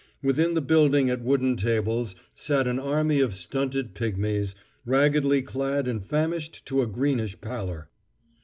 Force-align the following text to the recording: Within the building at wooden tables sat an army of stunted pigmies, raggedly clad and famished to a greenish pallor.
Within 0.23 0.55
the 0.55 0.63
building 0.63 1.11
at 1.11 1.21
wooden 1.21 1.55
tables 1.55 2.15
sat 2.33 2.65
an 2.67 2.79
army 2.79 3.19
of 3.21 3.35
stunted 3.35 3.93
pigmies, 3.93 4.55
raggedly 4.83 5.43
clad 5.43 5.87
and 5.87 6.03
famished 6.03 6.65
to 6.65 6.81
a 6.81 6.87
greenish 6.87 7.39
pallor. 7.39 7.87